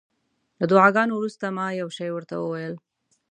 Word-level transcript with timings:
له 0.59 0.65
دعاګانو 0.71 1.13
وروسته 1.15 1.45
ما 1.57 1.67
یو 1.81 1.89
شی 1.97 2.09
ورته 2.11 2.33
وویل. 2.39 2.73